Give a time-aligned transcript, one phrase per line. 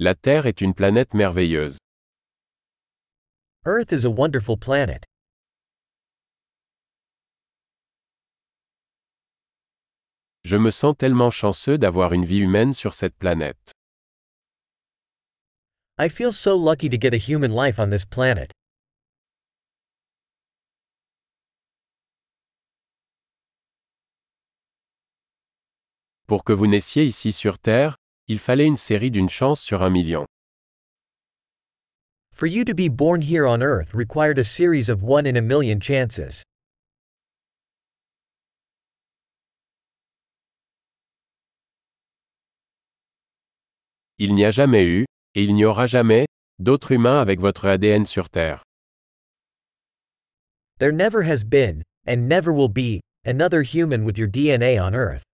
[0.00, 1.76] La Terre est une planète merveilleuse.
[3.66, 5.04] Earth is a wonderful planet.
[10.44, 13.72] Je me sens tellement chanceux d'avoir une vie humaine sur cette planète.
[15.98, 18.52] I feel so lucky to get a human life on this planet.
[26.28, 27.96] Pour que vous naissiez ici sur Terre,
[28.28, 30.26] il fallait une série d'une chance sur un million.
[32.30, 35.42] For you to be born here on Earth required a series of one in a
[35.42, 36.44] million chances.
[44.18, 46.26] Il n'y a jamais eu, et il n'y aura jamais,
[46.58, 48.62] d'autres humains avec votre ADN sur Terre.
[50.78, 55.27] There never has been, and never will be, another human with your DNA on Earth.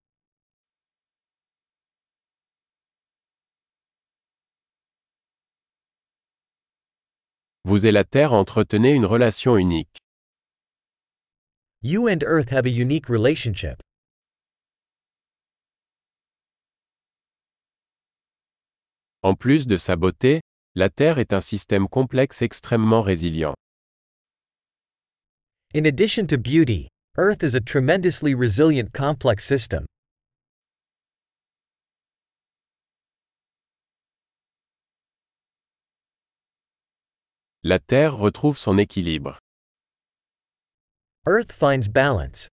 [7.67, 9.97] Vous et la Terre entretenez une relation unique.
[11.81, 13.81] You and Earth have a unique relationship.
[19.23, 20.41] En plus de sa beauté,
[20.75, 23.55] la Terre est un système complexe extrêmement résilient.
[25.73, 29.87] In addition to beauty, Earth is a tremendously resilient complex system.
[37.67, 39.39] La Terre retrouve son équilibre.
[41.25, 42.47] Earth finds balance.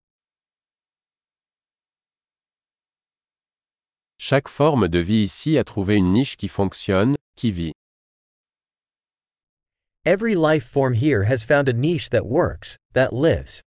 [4.20, 7.72] Chaque forme de vie ici a trouvé une niche qui fonctionne, qui vit.
[10.04, 13.62] Every life form here has found a niche that works, that lives.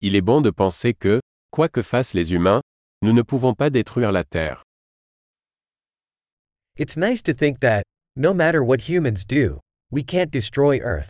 [0.00, 2.62] Il est bon de penser que, quoi que fassent les humains,
[3.02, 4.62] nous ne pouvons pas détruire la Terre.
[6.76, 7.84] It's nice to think that,
[8.16, 9.60] no matter what humans do,
[9.90, 11.08] we can't destroy Earth.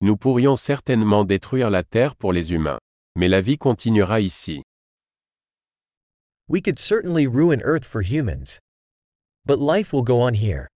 [0.00, 2.78] Nous pourrions certainement détruire la Terre pour les humains.
[3.16, 4.62] Mais la vie continuera ici.
[6.48, 8.58] We could certainly ruin Earth for humans.
[9.46, 10.68] But life will go on here.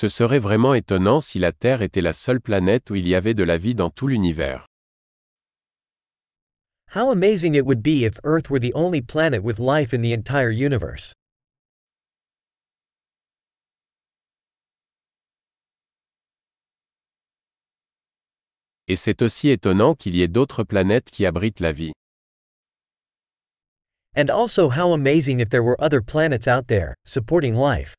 [0.00, 3.34] Ce serait vraiment étonnant si la Terre était la seule planète où il y avait
[3.34, 4.68] de la vie dans tout l'univers.
[6.94, 10.12] How amazing it would be if Earth were the only planet with life in the
[10.12, 11.14] entire universe.
[18.86, 21.92] Et c'est aussi étonnant qu'il y ait d'autres planètes qui abritent la vie.
[24.14, 27.96] And also how amazing if there were other planets out there, supporting life.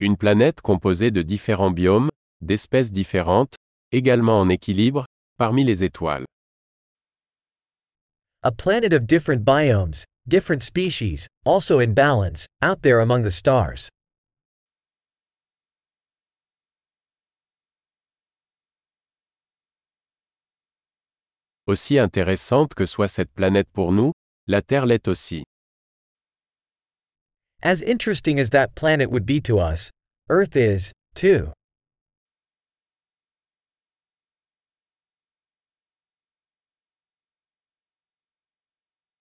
[0.00, 2.08] Une planète composée de différents biomes,
[2.40, 3.56] d'espèces différentes,
[3.90, 5.06] également en équilibre,
[5.38, 6.24] parmi les étoiles.
[8.44, 13.88] A planet of different biomes, different species, also in balance, out there among the stars.
[21.66, 24.12] Aussi intéressante que soit cette planète pour nous,
[24.46, 25.42] la Terre l'est aussi.
[27.62, 29.90] As interesting as that planet would be to us,
[30.28, 31.52] Earth is, too.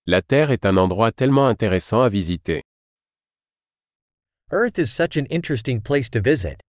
[0.06, 2.62] La Terre est un endroit tellement intéressant à visiter.
[4.52, 6.62] Earth is such an interesting place to visit.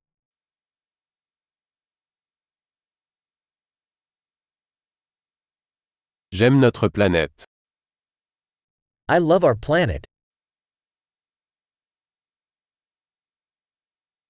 [6.33, 7.45] J'aime notre planète.
[9.09, 10.07] I love our planet.